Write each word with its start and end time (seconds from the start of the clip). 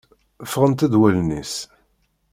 Ffɣent-d 0.51 0.93
wallen-is! 0.99 1.53